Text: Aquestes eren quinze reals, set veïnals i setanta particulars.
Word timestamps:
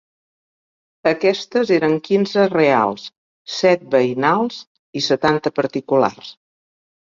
Aquestes 1.09 1.71
eren 1.75 1.93
quinze 2.07 2.45
reals, 2.53 3.03
set 3.57 3.85
veïnals 3.97 4.59
i 5.01 5.05
setanta 5.11 5.55
particulars. 5.61 6.35